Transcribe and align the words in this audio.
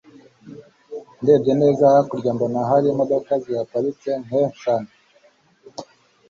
ndebye 1.21 1.53
neza 1.61 1.83
hakurya 1.93 2.29
mbona 2.35 2.59
hari 2.69 2.85
imdoka 2.93 3.31
zihaparitse 3.43 4.09
nkeshantu 4.25 4.93